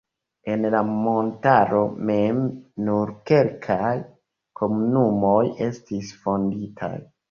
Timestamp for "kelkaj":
3.33-3.95